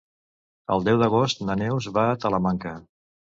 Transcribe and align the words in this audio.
El 0.75 0.85
deu 0.87 0.97
d'agost 1.03 1.43
na 1.51 1.57
Neus 1.63 1.89
va 1.99 2.07
a 2.15 2.17
Talamanca. 2.25 2.75